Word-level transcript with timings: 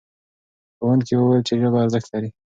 ښوونکي 0.77 1.13
وویل 1.15 1.41
چې 1.47 1.53
ژبه 1.61 1.77
ارزښت 1.83 2.07
لري. 2.13 2.29